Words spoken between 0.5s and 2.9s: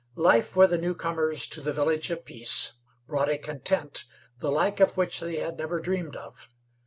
the newcomers to the Village of Peace